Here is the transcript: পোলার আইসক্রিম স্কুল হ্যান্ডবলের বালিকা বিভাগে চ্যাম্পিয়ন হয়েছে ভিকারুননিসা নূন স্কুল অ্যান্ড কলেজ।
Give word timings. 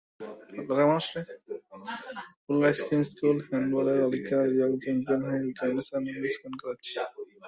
পোলার 2.45 2.67
আইসক্রিম 2.67 3.01
স্কুল 3.11 3.37
হ্যান্ডবলের 3.47 3.97
বালিকা 4.01 4.37
বিভাগে 4.51 4.77
চ্যাম্পিয়ন 4.83 5.21
হয়েছে 5.23 5.43
ভিকারুননিসা 5.47 5.95
নূন 5.97 6.15
স্কুল 6.25 6.43
অ্যান্ড 6.43 6.57
কলেজ। 6.61 6.85